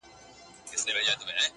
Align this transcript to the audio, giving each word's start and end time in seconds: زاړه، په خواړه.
زاړه، 0.81 1.01
په 1.07 1.21
خواړه. 1.21 1.43